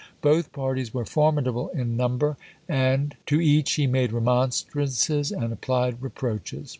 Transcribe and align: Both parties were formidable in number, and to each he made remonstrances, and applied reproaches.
Both 0.23 0.51
parties 0.51 0.95
were 0.95 1.05
formidable 1.05 1.69
in 1.75 1.95
number, 1.95 2.35
and 2.67 3.13
to 3.27 3.39
each 3.39 3.73
he 3.73 3.85
made 3.85 4.11
remonstrances, 4.11 5.31
and 5.31 5.53
applied 5.53 6.01
reproaches. 6.01 6.69